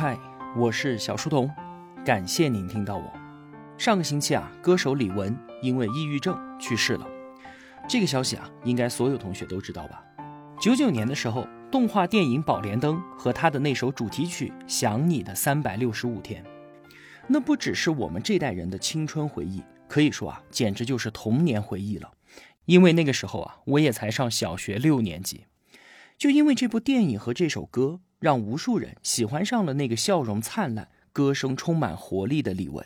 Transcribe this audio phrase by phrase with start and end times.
[0.00, 0.16] 嗨，
[0.56, 1.50] 我是小书童，
[2.04, 3.12] 感谢您听到我。
[3.76, 7.04] 上个星期啊，歌手李玟因为抑郁症去世了。
[7.88, 10.00] 这个消息啊，应该所有同学都知道吧？
[10.60, 16.44] 九九年的时候，动画电影《宝莲灯》和他的那首主题曲《想你的三百六十五天》，
[17.26, 22.12] 那不只是我们这代人的青春回忆，可以说啊，简直就是童年回忆了。
[22.66, 25.46] 因为那个时候啊，我也才上小学六年级。
[26.16, 32.84] 就因为这部电影和这首歌，让无数人喜欢上了那个笑容灿烂、歌声充满活力的李玟。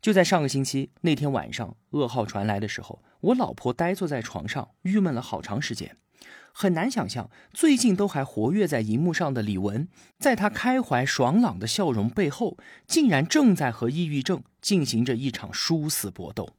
[0.00, 5.96] 就在上个星期那天晚上，噩耗传来的时候，我老婆呆坐在床上，郁闷了好长时间。
[6.52, 16.50] 很难想象，最近都还活跃在荧幕上的李玟，在她开怀爽朗的笑容背后，竟然正在和抑郁症进行着一场殊死搏斗。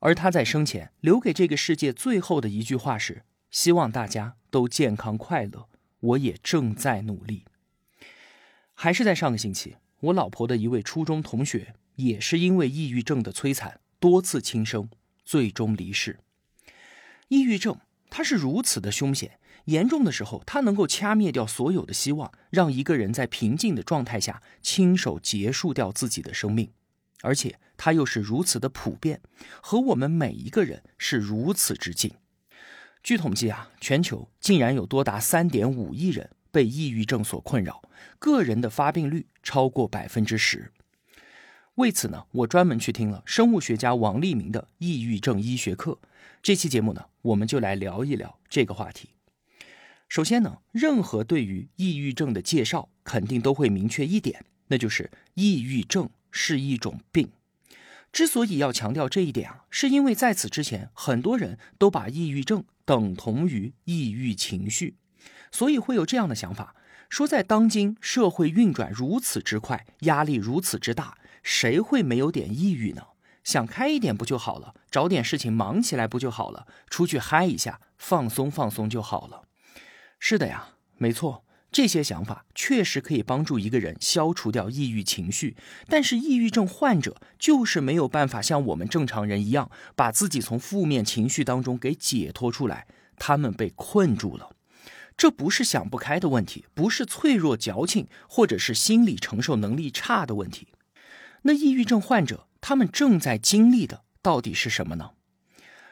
[0.00, 3.22] 而她在生前留给这个世界最后的一句话是。
[3.48, 5.68] 希望大家都健康快乐，
[6.06, 7.44] 我也正在努力。
[8.74, 14.88] 还是在上个星期，我老婆的一位初中同学也是因为抑郁症的摧残，多次轻生，
[15.24, 16.18] 最终离世。
[17.28, 17.78] 抑郁症
[18.10, 26.70] 它是如此的凶险，严重的时候，它能够掐灭掉所有的希望，让一个人在平静的状态下亲手结束掉自己的生命，
[27.22, 29.20] 而且它又是如此的普遍，
[29.60, 32.12] 和我们每一个人是如此之近。
[33.06, 37.80] 据统计啊，全球竟然有多达三点五亿人被抑郁症所困扰，
[38.18, 40.72] 个人的发病率超过百分之十。
[41.76, 46.00] 为此呢，我专门去听了生物学家王立明的抑郁症医学课。
[46.42, 49.10] 这期节目呢，我们就来聊一聊这个话题。
[50.08, 57.28] 首先呢，任何对于抑郁症的介绍，肯定都会明确一点，那就是抑郁症是一种病。
[58.12, 64.96] 之所以要强调这一点啊，是因为在此之前，很多人都把抑郁症等同于抑郁情绪，
[65.50, 66.74] 所以会有这样的想法：
[67.10, 73.02] 说在当今社会运转如此之快，压力如此之大，谁会没有点抑郁呢？
[73.44, 74.74] 想开一点不就好了？
[74.90, 76.66] 找点事情忙起来不就好了？
[76.90, 79.42] 出去嗨一下，放松放松就好了。
[80.18, 81.44] 是的呀，没错。
[81.76, 92.86] 这些想法确实可以帮助一个人消除掉抑郁情绪，但是抑郁症患者就是没有办法像我们正常人一样，把自己从负面情绪当中给解脱出来。
[93.18, 94.56] 他们被困住了，
[95.18, 100.68] 这不是想不开的问题，不是脆弱矫情，或者是心理承受能力差的问题。
[101.42, 105.10] 那抑郁症患者他们正在经历的到底是什么呢？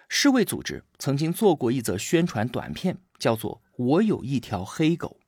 [0.09, 5.19] 世卫组织曾经做过一则宣传短片，叫做《我有一条黑狗》。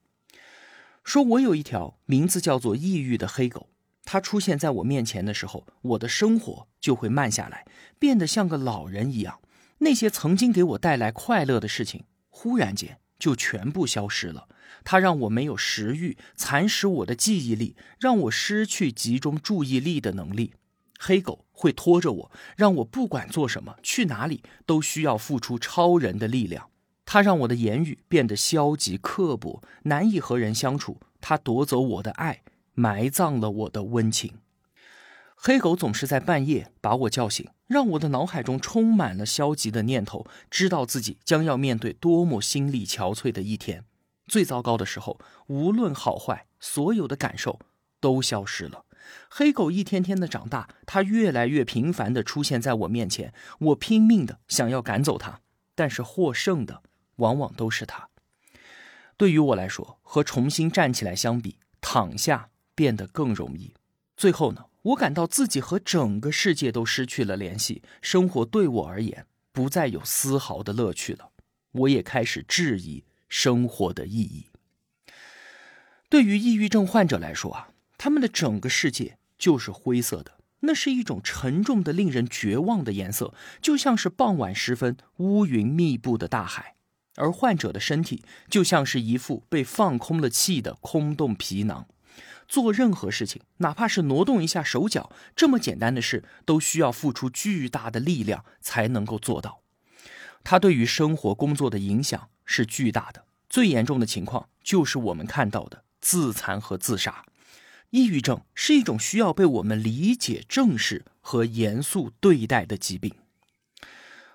[1.06, 3.68] 说我有一条名字叫做抑郁的黑狗，
[4.04, 7.64] 它出现在我面前的时候，我的生活就会慢下来，
[7.96, 9.38] 变得像个老人一样。
[9.78, 14.48] 那些曾经给我带来快乐的事情，忽然间就全部消失了。
[14.82, 20.54] 它让我没有食欲，蚕食我的记忆力，让我失去集中注意力的能力。
[20.98, 26.70] 黑狗会拖着我，让我不管做什么、去哪里，都需要付出超人的力量。
[27.06, 31.00] 他让我的言语变得消极刻薄，难以和人相处。
[31.20, 32.42] 他夺走我的爱，
[32.74, 34.34] 埋葬了我的温情。
[35.34, 43.84] 黑狗总是在半夜把我叫醒，让我的脑海中充满了消极的念头，知道自己将要面对多么心力憔悴的一天。
[44.26, 47.60] 最糟糕的时候，无论好坏，所有的感受
[48.00, 48.84] 都消失了。
[49.28, 55.40] 黑狗一天天的长大，它越来越频繁的出现在我面前，我拼命的想要赶走它，
[55.76, 56.82] 但是获胜的。
[57.16, 58.08] 往往都是他。
[59.16, 63.74] 对于我来说，和重新站起来相比，躺下变得更容易。
[64.16, 71.30] 最后呢，我感到自己和整个世界都失去了联系，生活对我而言不再有丝毫的乐趣了。
[71.72, 74.46] 我也开始质疑生活的意义。
[76.08, 86.75] 对于抑郁症患者来说啊，他们的整个世界就是灰色的，那是一种沉重的、令人绝望的颜色，就像是傍晚时分乌云密布的大海。
[87.16, 91.86] 而患者的身体就像是一副被放空了气的空洞皮囊，
[92.46, 99.62] 做任何事情，哪怕是挪动一下手脚，这么简单的事，都需要付出巨大的力量才能够做到。
[100.44, 103.24] 它对于生活工作的影响是巨大的。
[103.48, 107.24] 最严重的情况就是我们看到的自残和自杀。
[107.90, 113.14] 抑郁症是一种需要被我们理解、正视和严肃对待的疾病。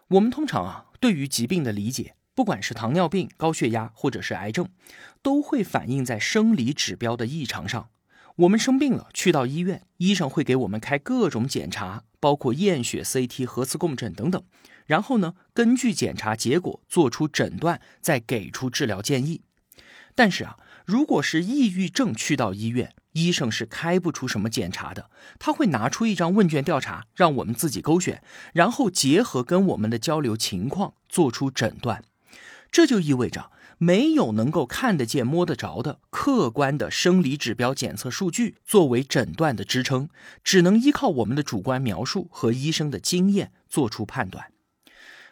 [0.08, 2.16] 我们通常啊，对于疾病的理解。
[2.34, 4.70] 不管是糖尿病、高血压，或者是癌症，
[5.22, 7.90] 都会反映在生理指标的异常上。
[8.38, 14.42] 我们生病了，去到医院，医生会给我们开各种检查，包括验血、CT、核磁共振等等。
[14.86, 19.42] 然后呢，根据检查结果做出诊断，再给出治疗建议。
[20.16, 28.24] 但是啊，如果是抑郁症去到医院，医生是开不出什么检查的，他会拿出一张问卷调查，让我们自己勾选，
[28.54, 32.04] 然后结合跟我们的交流情况做出诊断。
[32.72, 40.10] 这就意味着没有能够看得见、摸得着的客观的生理指标检测数据作为诊断的支撑，
[40.44, 44.52] 只能依靠我们的主观描述和医生的经验做出判断。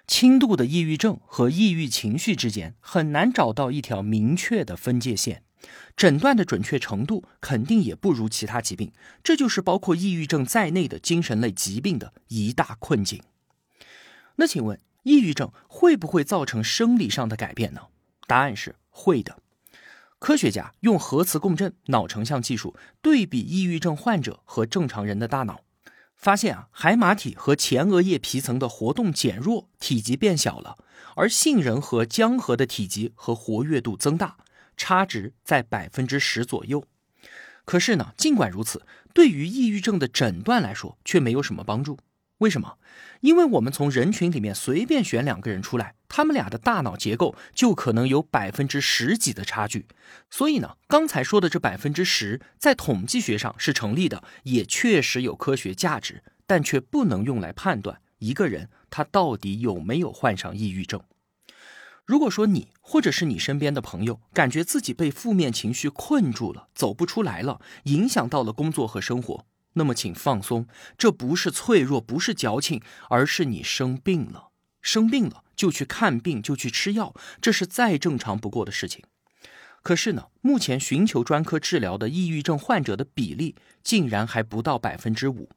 [0.07, 5.43] 轻度的抑郁症和抑郁情绪之间很难找到一条明确的分界线。
[5.95, 8.91] 诊断的准确程度肯定也不如其他疾病，
[9.21, 13.21] 这就是包括抑郁症在内的精神类疾病的一大困境。
[14.37, 17.87] 那请问，抑郁症会不会造成生理上的改变呢？
[18.27, 19.39] 答案是会的。
[20.19, 25.61] 科学家用核磁共振脑成像技术对比抑郁症患者和正常人的大脑，
[26.15, 30.77] 发现啊，海马体和前额叶皮层的活动减弱，体积变小了，
[31.15, 34.37] 而杏仁核、浆核的体积和活跃度增大。
[34.77, 36.85] 差值在百分之十左右，
[37.65, 41.97] 可是呢，尽管如此，对于抑郁症的诊断来说却没有什么帮助。
[42.39, 42.77] 为什么？
[43.21, 49.85] 因为我们从人群里面随便选两个人出来，他们俩的大脑结构就可能有百分之十几的差距。
[50.29, 61.01] 所以呢，刚才说的这百分之十，在统计学上是成立的，也确实有科学价值，但却不能用来判断一个人他到底有没有患上抑郁症。
[62.05, 70.67] 如果说你或者是你身边的朋友感觉自己被负面情绪困住了，走不出来了，影响到了工作和生活，那么请放松，
[70.97, 74.49] 这不是脆弱，不是矫情，而是你生病了。
[74.81, 79.03] 生病了就去看病，就去吃药，这是再正常不过的事情。
[79.81, 85.49] 可是呢，目前寻求专科治疗的抑郁症患者的比例竟然还不到百分之五。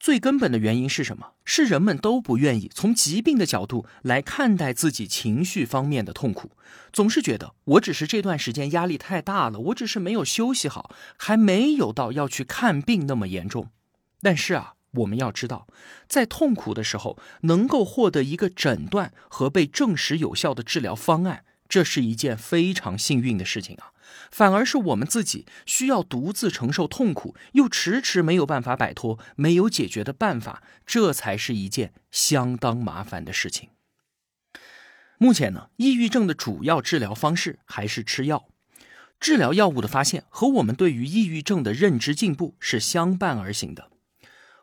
[0.00, 1.32] 最根本的原因是什么？
[1.44, 6.52] 是人们都不愿意从疾病的角度来看待自己情绪方面的痛苦，
[6.90, 13.68] 总是觉得我只是这段时间压力太大了，我只是没有休息好，还没有到要去看病那么严重。
[14.22, 15.66] 但是啊，我们要知道，
[16.08, 23.92] 在痛苦的时候，能够获得一个诊断和被证实有效的治疗方案，这是一件非常幸运的事情啊。
[24.30, 33.70] 反而是我们自己需要独自承受痛苦，又迟迟没有办法摆脱，没有解决的办法，这才是一件相当麻烦的事情。
[35.18, 38.46] 目前呢，抑郁症的主要治疗方式还是吃药。
[39.18, 43.90] 治疗药物的发现和我们对于抑郁症的认知进步是相伴而行的。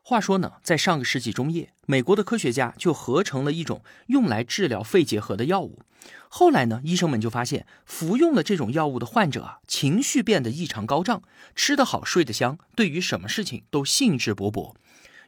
[0.02, 5.84] 话说呢，在上个世纪中叶，美国的科学家就合成了一种用来治疗肺结核的药物。
[6.30, 11.22] 后来呢，医生们就发现，服用了这种药物的患者啊，情绪变得异常高涨，
[11.56, 14.74] 吃得好，睡得香，对于什么事情都兴致勃勃。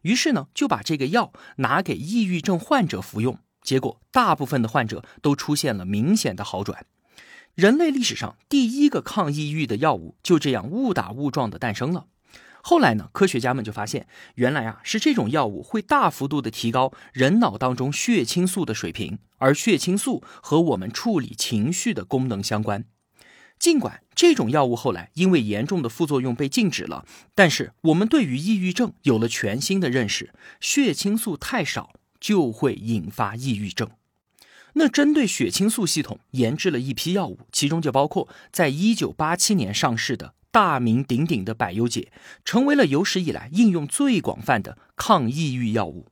[0.02, 6.86] 于是呢，就把这个药拿给抑郁症患者服用，结果大部分的患者都出现了明显的好转。
[7.56, 12.06] 人类历史上第一个抗抑郁的药物就这样误打误撞的诞生了。
[12.62, 22.86] 后来呢，科学家们就发现，原来啊是这种药物会大幅度的提高人脑当中血清素的水平，而血清素和我们处理情绪的功能相关。
[23.58, 33.90] 尽管这种药物后来因为严重的副作用被禁止了，但是我们对于抑郁症有了全新的认识：血清素太少就会引发抑郁症。
[34.74, 40.36] 那针对血清素系统研制了一批药物，其中就包括在一九八七年上市的。
[40.52, 42.12] 大名鼎鼎的百忧解
[42.44, 46.08] 成为了有史以来应用最广泛的抗抑郁药物，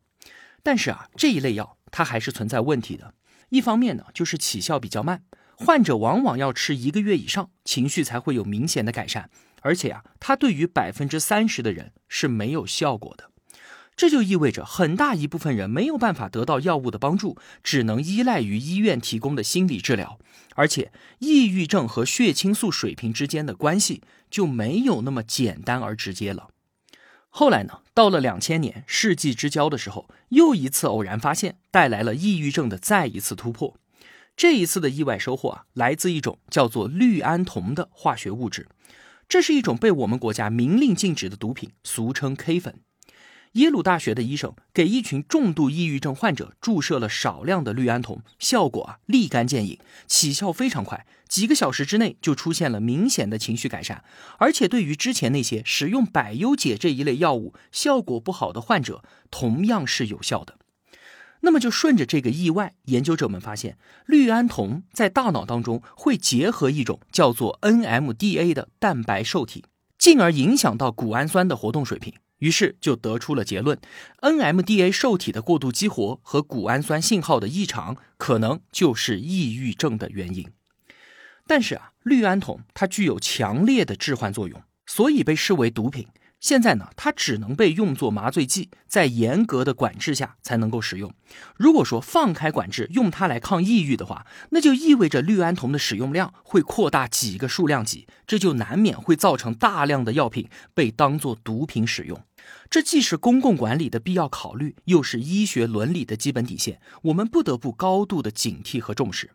[0.62, 3.13] 但是啊，这一类药它还是存在问题的。
[3.50, 5.24] 一方面呢，就是起效比较慢，
[5.56, 9.29] 患者往往要吃一个月以上，情绪才会有明显的改善，
[9.62, 13.32] 而且啊，它对于百分之三十的人是没有效果的。
[13.98, 20.20] 这就意味着很大一部分人没有办法得到药物的帮助，只能依赖于医院提供的心理治疗。
[20.56, 26.50] 而且，抑郁症和血清素水平之间的关系就没有那么简单而直接了。
[27.30, 33.75] 后来呢，到了两千年世纪之交的时候，又一次偶然发现带来了抑郁症的再一次突破。
[34.36, 38.68] 这一次的意外收获啊，来自一种叫做氯胺酮的化学物质，
[39.27, 42.82] 这是一种被我们国家明令禁止的毒品，俗称 K 粉。
[43.58, 54.04] 耶鲁大学的医生给一群重度抑郁症患者注射了少量的氯胺酮，效果啊立竿见影，起效非常快，几个小时之内就出现了明显的情绪改善，
[54.38, 60.60] 而且对于之前那些使用百忧解这一类药物效果不好的患者，同样是有效的。
[61.42, 69.66] 那么就顺着这个意外，研究者们发现，氯胺酮在大脑当中会结合一种叫做 NMDA 的蛋白受体，
[69.98, 72.14] 进而影响到谷氨酸的活动水平。
[72.39, 73.79] 于是就得出了结论
[74.22, 80.51] ：NMDA 受体的过度激活和谷氨酸信号的异常，可能就是抑郁症的原因。
[81.48, 86.08] 但是啊，氯胺酮它具有强烈的致幻作用，所以被视为毒品。
[86.39, 91.12] 现在呢，它只能被用作麻醉剂，在严格的管制下才能够使用。
[91.56, 102.22] 如果说放开管制，用它来抗抑郁的话，那就意味着氯胺酮的使用量会扩大几个数量级，这就难免会造成大量的药品被当作毒品使用。
[102.70, 109.32] 这既是公共管理的必要考虑，又是医学伦理的基本底线，我们不得不高度的警惕和重视。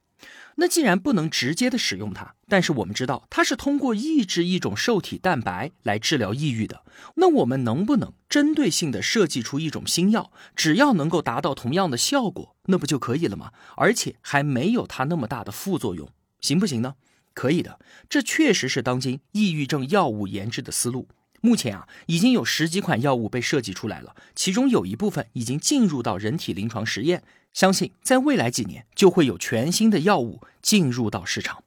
[0.57, 6.85] 那既然不能直接的使用它，但是我们知道它是通过抑制一种受体蛋白来治疗抑郁的，
[7.17, 13.53] 那我们能不能针对性的设计出一种新药，只要能够达到同样的效果，那不就可以了吗？
[13.77, 16.09] 而且还没有它那么大的副作用，
[16.41, 16.95] 行不行呢？
[17.35, 21.09] 可以的，这确实是当今抑郁症药物研制的思路。
[21.43, 27.25] 目前啊，已经有十几款药物被设计出来了，其中有一部分已经进入到人体临床实验。
[27.53, 31.65] 相信在未来几年就会有全新的药物进入到市场。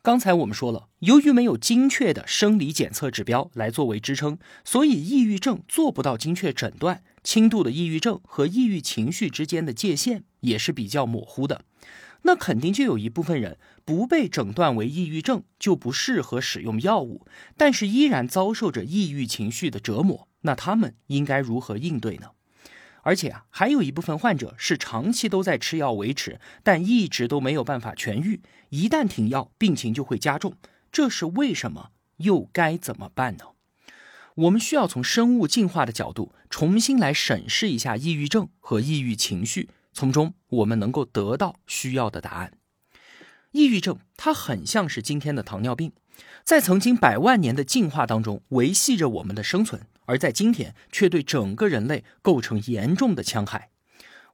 [0.00, 7.02] 刚才我们说了，由于没有精确的生理检测指标来作为支撑，所以抑郁症做不到精确诊断。
[7.22, 11.64] 轻度的抑郁症和抑郁情绪之间的界限也是比较模糊的。
[12.22, 13.58] 那肯定就有一部分人
[13.90, 20.28] 不被诊断为抑郁症，就不适合使用药物，但是依然遭受着抑郁情绪的折磨。
[20.42, 22.28] 那他们应该如何应对呢？
[23.02, 28.40] 而且啊，还有一部分患者是长期都在吃药维持，但一直都没有办法痊愈。
[28.68, 30.54] 一旦停药，病情就会加重。
[30.92, 31.90] 这是为什么？
[32.18, 33.46] 又该怎么办呢？
[34.36, 42.52] 我们需要从生物进化的角度重新来审视一下抑郁症和抑郁情绪，从中我们能够得到需要的答案。
[43.52, 45.92] 抑郁症它很像是今天的糖尿病，
[46.44, 49.82] 在曾经百万年的进化当中维系着我们的生存。
[50.06, 53.70] 而在今天，却对整个人类构成严重的戕害。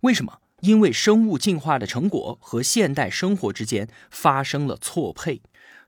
[0.01, 0.41] 为什么？
[0.61, 5.43] 因为生物进化的成果和现代生活之间发生了错配。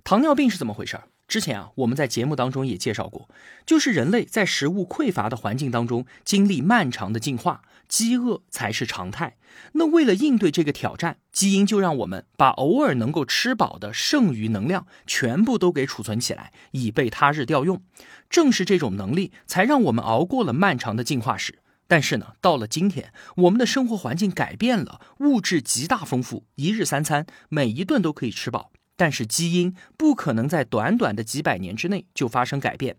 [0.05, 1.01] 糖尿病是怎么回事？
[1.29, 3.29] 之前啊，我们在节目当中也介绍过，
[3.67, 9.37] 就是人类在食物匮乏的环境当中经历漫长的进化，饥饿才是常态。
[9.73, 17.83] 那为了应对这个挑战，基因就让我们把偶尔能够吃饱的剩余能量全部都给储存起来，以备他日调用。
[18.31, 21.59] 正是这种能力，才让我们熬过了漫长的进化史。
[21.87, 28.73] 但是呢，到了今天，我们的生活环境改变了，物质极大丰富，一日三餐，每一顿都可以吃饱。
[28.99, 32.97] 但是基因不可能在短短的几百年之内就发生改变。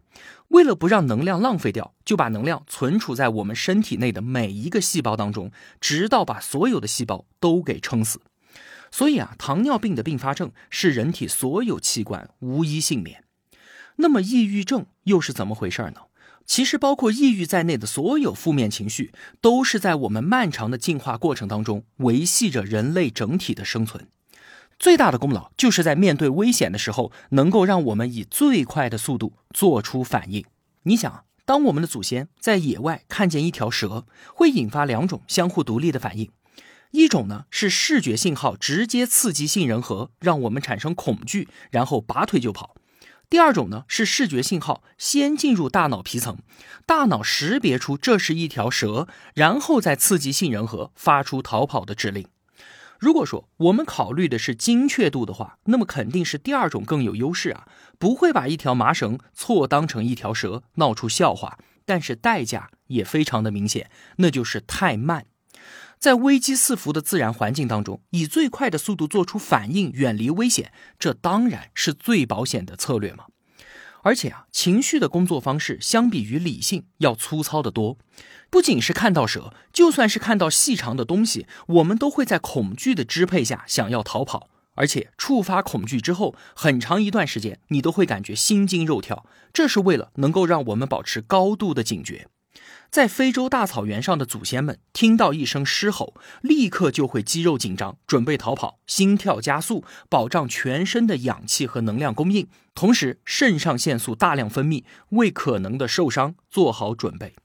[0.48, 5.52] 为了不让能量浪费掉，就把能量存储在我们身体内的每一个细胞当中，
[5.82, 8.22] 直到把所有的细胞都给撑死。
[8.90, 13.26] 所以啊，糖尿病的并发症是人体所有器官无一幸免。
[13.98, 16.04] 那么，抑郁症又是怎么回事呢？
[16.46, 24.08] 其实，包括抑郁在内的所有负面情绪，都是在我们漫长的进化过程当中维系着人类整体的生存。
[24.80, 30.46] 最大的功劳就是在面对危险的时候，能够让我们以最快的速度做出反应。
[30.84, 36.32] 你想，当我们的祖先在野外看见一条蛇，会引发两种相互独立的反应：
[36.92, 42.76] 一种呢是视觉信号直接刺激杏仁核，让我们产生恐惧，然后拔腿就跑。
[43.30, 46.38] 第二种呢是视觉信号先进入大脑皮层，
[46.86, 52.26] 大脑识别出这是一条蛇，然后再刺激杏仁核发出逃跑的指令。
[53.00, 61.58] 如果说我们考虑的是精确度的话，那么肯定是第二种更有优势啊，不会把一条麻绳错当成一条蛇闹出笑话。
[61.86, 65.26] 但是代价也非常的明显，那就是太慢。
[65.98, 73.26] 在危机四伏的自然环境当中，以最快的速度做出反应，远离危险，这当然是最保险的策略嘛。
[74.04, 77.98] 而且啊，情绪的工作方式相比于理性要粗糙得多。
[78.50, 84.50] 不仅是看到蛇，就算是看到细长的东西，我们都会在恐惧的支配下想要逃跑。
[84.76, 92.28] 而且触发恐惧之后，很长一段时间你都会感觉心惊肉跳，这是为了能够让我们保持高度的警觉。
[92.90, 107.36] 在非洲大草原上的祖先们听到一声狮吼，立刻就会肌肉紧张，准备逃跑，心跳加速，保障全身的氧气和能量供应，同时肾上腺素大量分泌，为可能的受伤做好准备。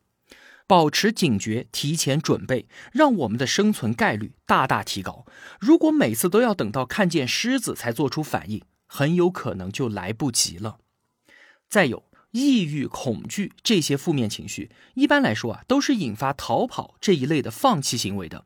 [0.66, 5.26] 保持警觉，提前准备，让我们的生存概率大大提高。
[5.60, 10.78] 如果每次都要等到看见狮子才做出反应，很有可能就来不及了。
[11.68, 12.02] 再有。
[12.34, 18.44] 抑郁、恐惧这些负面情绪，一般来说啊，都是引发逃跑这一类的放弃行为的。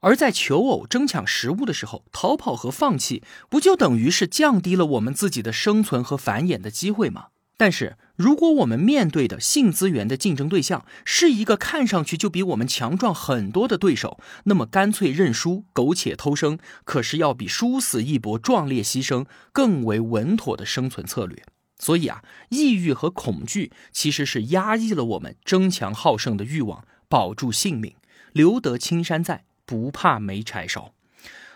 [0.00, 7.26] 而在求偶、争抢食物的时候，逃跑和放弃，不就等于是降低了我们自己的生存和繁衍的机会吗？
[7.58, 21.42] 但是，如果我们面对的性资源的竞争对象是一个看上去就比我们强壮很多的对手，那么干脆认输、苟且偷生，可是要比殊死一搏、壮烈牺牲更为稳妥的生存策略。
[21.78, 27.94] 所以啊，抑郁和恐惧其实是压抑了我们争强好胜的欲望，保住性命，
[28.32, 30.92] 留得青山在，不怕没柴烧。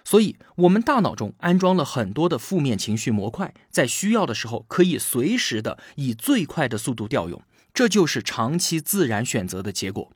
[0.04, 10.10] 所以，我们大脑中安装了很多的负面情绪模块，在需要的时候可以随时的以最快的速度调用，这就是长期自然选择的结果。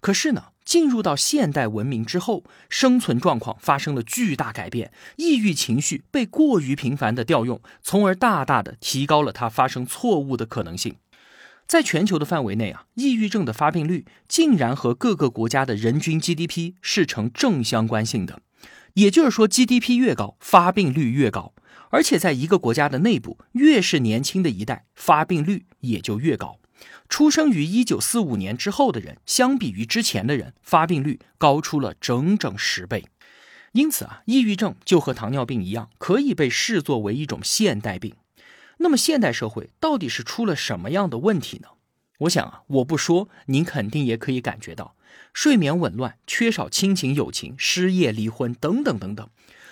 [0.00, 10.96] 可是呢，进入到现代文明之后，生存状况发生了巨大改变，抑郁情绪被过于频繁的调用，从而大大的提高了它发生错误的可能性。
[11.66, 18.40] 在全球的范围内啊，抑郁症的发病率竟然和各个国家的人均 GDP 是成正相关性的。
[18.94, 21.54] 也就是说，GDP 越高，发病率越高，
[21.90, 26.58] 而且在一个国家的内部，越是年轻的一代，发病率也就越高。
[27.08, 33.04] 出生于一九四五年之后的人，相比于之前的人，发病率高出了整整十倍。
[33.72, 38.14] 因此啊，抑郁症就和糖尿病一样，可以被视作为一种现代病。
[38.78, 41.68] 那么，现代社会到底是出了什么样的问题呢？
[42.20, 44.94] 我想啊，我不说，您肯定也可以感觉到。
[45.32, 49.28] 睡眠紊乱、缺少亲情友情、失业、离婚等等等等，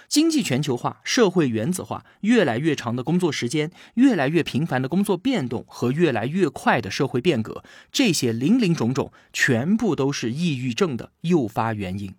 [0.08, 12.14] 经济全球化、社会原子化、越来越长的工作时间、越来越频繁的工作变动和越来越快的社会变革，这些零零种种，全部都是抑郁症的诱发原因。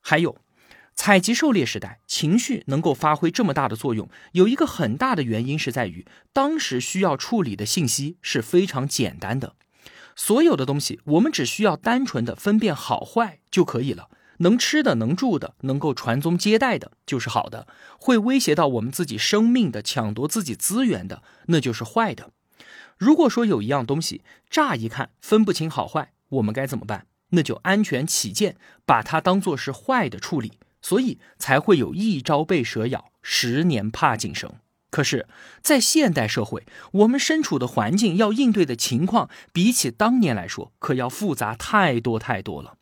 [0.00, 0.36] 还有，
[0.94, 9.56] 采集狩猎时代，情绪能够发挥这么大的作用，有一个很大的原因是在于，当时需要处理的信息是非常简单的。
[10.16, 14.08] 所有的东西，我们只需要单纯的分辨好坏就可以了。
[14.38, 17.66] 能吃的、能住的、能够传宗接代的，就是好的；
[17.98, 22.30] 会威胁到我们自己生命的、抢夺自己资源的，那就是坏的。
[22.96, 27.06] 如果说有一样东西，乍一看分不清好坏，我们该怎么办？
[27.30, 30.52] 那就安全起见，把它当做是坏的处理。
[30.80, 34.52] 所以才会有一朝被蛇咬，十年怕井绳。
[34.90, 35.26] 可是，
[35.62, 42.76] 在现代社会，我们身处的环境要应对的情况，比起当年来说，可要复杂太多太多了。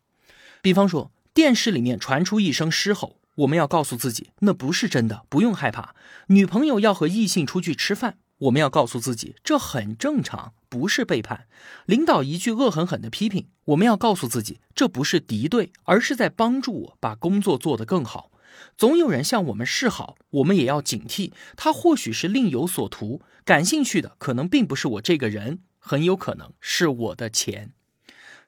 [0.61, 5.95] 比方说，电视里面传出一声狮吼，我们要告诉自己那不是真的，不用害怕。
[6.27, 11.47] 女朋友要和异性出去吃饭，我们要告诉自己这很正常，不是背叛。
[11.87, 18.29] 领导一句恶狠狠的批评，我们要告诉自己这不是敌对，而是在帮助我把工作做得更好。
[18.77, 21.31] 总有人向我们示好，我们也要警惕。
[21.57, 27.73] 他或许是另有所图，感兴趣的可能并不是我这个人，很有可能是我的钱。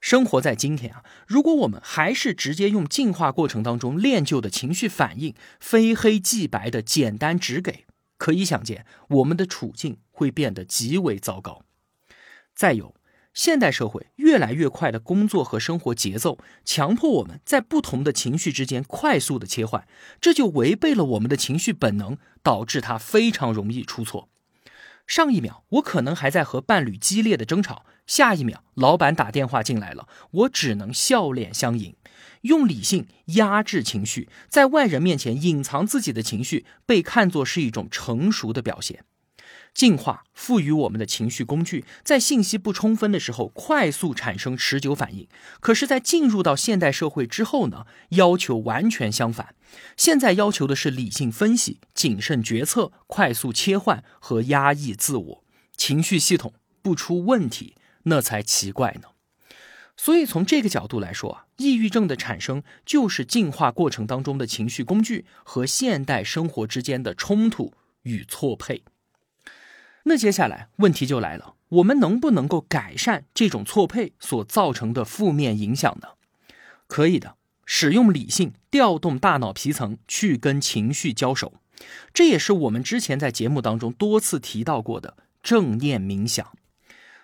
[0.05, 7.85] 生活在今天啊，如果我们还是直接用进化过程当中练就的情绪反应，非黑即白的简单直给，
[8.19, 11.63] 可以想见我们的处境会变得极为糟糕。
[12.53, 12.93] 再有。
[13.33, 19.87] 现代社会越来越快的工作和生活节奏，强迫我们在不同的情绪之间快速的切换，
[20.21, 24.29] 这就违背了我们的情绪本能，导致它非常容易出错。
[25.07, 31.95] 上一秒我可能还在和伴侣激烈的争吵，下一秒老板打电话进来了，我只能笑脸相迎。
[32.41, 39.03] 用理性压制情绪，在外人面前隐藏自己的情绪，被看作是一种成熟的表现。
[39.75, 45.27] 进化赋予我们的情绪工具，在信息不充分的时候快速产生持久反应。
[45.59, 49.53] 可是，在进入到现代社会之后呢，要求完全相反。
[49.97, 55.43] 现在要求的是理性分析、谨慎决策、快速切换和压抑自我。
[55.75, 59.09] 情绪系统不出问题，那才奇怪呢。
[59.97, 68.83] 所以，从这个角度来说啊，抑郁症的产生就是进化过程当中的情绪工具和现代生活之间的冲突与错配。
[70.07, 76.09] 那接下来问题就来了，我们能不能够改善这种错配所造成的负面影响呢？
[76.85, 81.53] 可以的，使用理性，调动大脑皮层去跟情绪交手，
[82.13, 86.51] 这也是我们之前在节目当中多次提到过的正念冥想。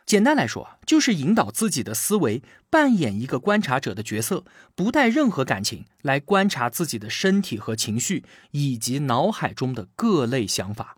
[0.04, 2.42] 简单来说啊，就是引导自己的思维
[2.72, 10.98] 扮演一个观察者的角色，不带任何感情来观察自己的身体和情绪，以及脑海中的各类想法。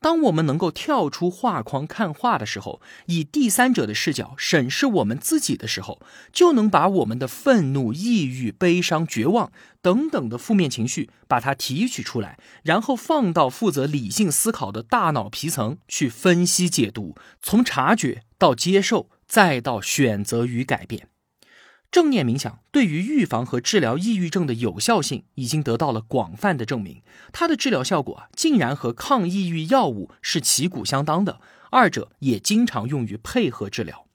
[0.00, 6.00] 当我们能够跳出画框看画的时候，以第三者的视角审视我们自己的时候，
[6.32, 21.09] 就能把我们的愤怒、抑郁、悲伤、绝望等等的负面情绪，把它提取出来，然后放到负责理性思考的大脑皮层去分析解读，从察觉到接受，再到选择与改变。
[21.90, 34.06] 正念冥想对于预防和治疗抑郁症的有效性已经得到了广泛的证明，它的治疗效果啊，竟然和抗抑郁药物是旗鼓相当的，二者也经常用于配合治疗。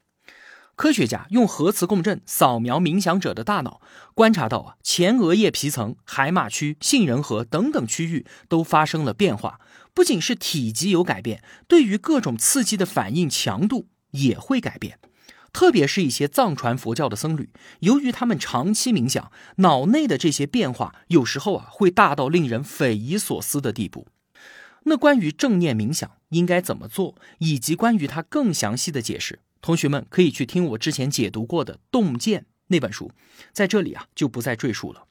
[0.78, 3.82] 科学家用核磁共振扫描冥想者的大脑，
[4.14, 9.60] 观察到啊，前额叶皮层、海马区、杏仁核等等区域都发生了变化，
[9.94, 15.00] 不仅是体积有改变，对于各种刺激的反应强度也会改变。
[15.56, 24.08] 特别是一些藏传佛教的僧侣，由于他们长期冥想，脑内的这些变化有时候啊会大到令人匪夷所思的地步。
[24.84, 33.14] 那关于正念冥想应该怎么做，以及关于它更详细的解释，同学们可以去听我之前解读过的《洞见》那本书，
[33.54, 35.06] 在这里啊就不再赘述了。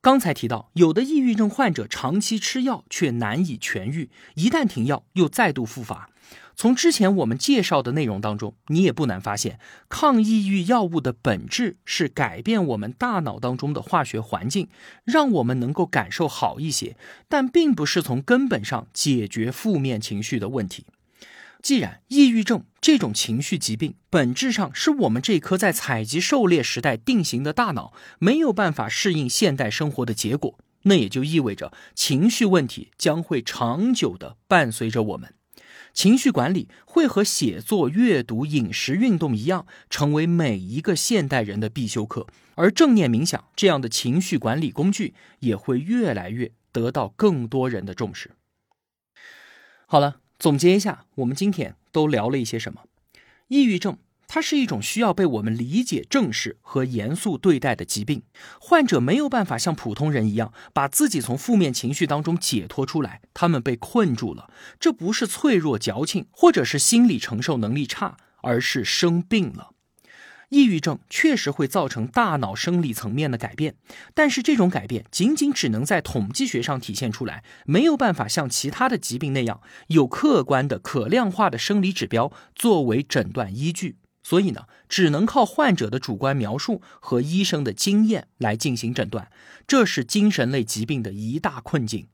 [0.00, 6.08] 刚才提到，有的抑郁症患者长期吃药却难以痊愈，一旦停药又再度复发。
[6.56, 14.68] 从之前我们介绍的内容当中，你也不难发现，抗抑郁药物的本质是改变我们大脑当中的化学环境，
[15.04, 16.96] 让我们能够感受好一些，
[17.28, 20.86] 但并不是从根本上解决负面情绪的问题。
[21.60, 35.34] 既然抑郁症这种情绪疾病本质上是我们这颗在采集狩猎时代定型的大脑没有办法适应现代生活的结果，那也就意味着情绪问题将会长久的伴随着我们。
[35.96, 42.26] 情绪管理会和写作、阅读、饮食、运动一样，成为每一个现代人的必修课。
[42.54, 48.32] 而正念冥想这样的情绪管理工具，也会越来越得到更多人的重视。
[49.86, 52.82] 好了，总结一下，我们今天都聊了一些什么？
[53.48, 53.96] 抑郁症。
[54.28, 58.22] 它是一种需要被我们理解、正视和严肃对待的疾病。
[58.60, 64.50] 患者没有办法像普通人一样把自己从负面情绪当中解脱出来，他们被困住了。
[64.78, 69.70] 这不是脆弱、矫情，或者是心理承受能力差，而是生病了。
[70.50, 73.74] 抑郁症确实会造成大脑生理层面的改变，
[74.14, 83.96] 但是这种改变仅仅只能在统计学上体现出来，没有办法像其他的疾病那样有客观的、可量化的生理指标作为诊断依据。
[84.28, 89.30] 所以呢，只能靠患者的主观描述和医生的经验来进行诊断，
[89.68, 92.08] 这是精神类疾病的一大困境。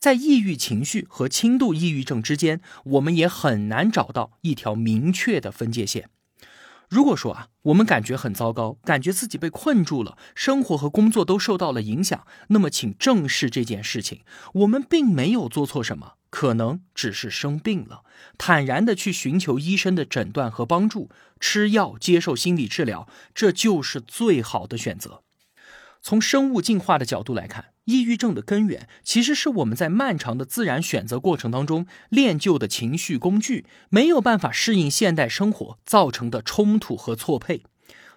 [0.00, 6.10] 在抑郁情绪和轻度抑郁症之间，我们也很难找到一条明确的分界线。
[6.88, 14.22] 如果说啊，我们感觉很糟糕，感觉自己被困住了，生活和工作都受到了影响，那么请正视这件事情，
[14.54, 16.14] 我们并没有做错什么。
[16.34, 18.02] 可能只是生病了，
[18.36, 25.22] 坦然的去寻求医生的诊断和帮助，吃药接受心理治疗，这就是最好的选择。
[26.02, 37.62] 从生物进化的角度来看，抑郁症的根源其实是我们在漫长的自然选择过程当中练就的情绪工具没有办法适应现代生活造成的冲突和错配。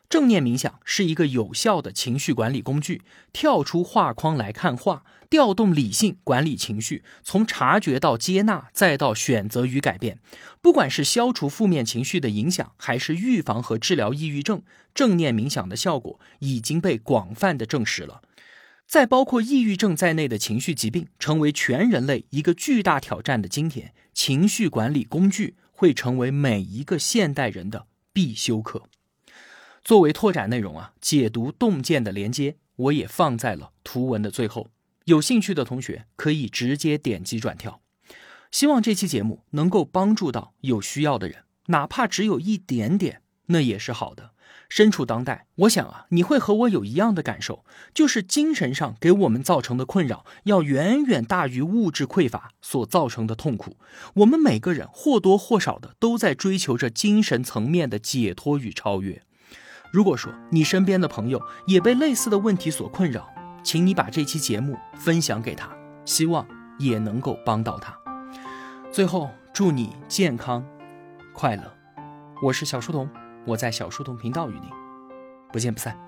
[0.10, 3.02] 正念冥想是一个有效的情绪管理工具，
[3.34, 5.04] 跳出画框来看画。
[5.30, 10.20] 调动理性管理情绪，从察觉到接纳，再到选择与改变。
[10.62, 14.62] 不管是消除负面情绪的影响，还是预防和治疗抑郁症，
[14.96, 18.22] 正念冥想的效果已经被广泛的证实了。
[18.88, 28.84] 在包括抑郁症在内的情绪疾病成为全人类一个巨大挑战的今天，情绪管理工具会成为每一个现代人的必修课。
[29.88, 34.68] 作为拓展内容啊，解读洞见的连接我也放在了图文的最后。
[35.06, 37.80] 有兴趣的同学可以直接点击转跳。
[38.52, 44.32] 希望这期节目能够帮助到有需要的人，哪怕只有一点点，那也是好的。
[44.68, 53.78] 身处当代，我想啊，你会和我有一样的感受，就是精神上给我们造成的困扰，要远远大于物质匮乏所造成的痛苦。
[54.16, 59.24] 我们每个人或多或少的都在追求着精神层面的解脱与超越。
[59.92, 63.28] 如果说你身边的朋友也被类似的问题所困扰，
[63.64, 65.70] 请你把这期节目分享给他，
[66.06, 66.46] 希望
[66.78, 67.98] 也能够帮到他。
[68.92, 70.64] 最后，祝你健康
[71.34, 71.64] 快乐。
[72.42, 73.10] 我是小书童，
[73.46, 74.70] 我在小书童频道与您
[75.52, 76.07] 不见不散。